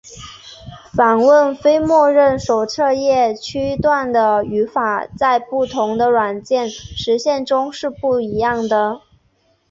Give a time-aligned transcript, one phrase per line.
[0.97, 9.01] 访问非默认手册页区段的语法在不同的软件实现中是不一样的。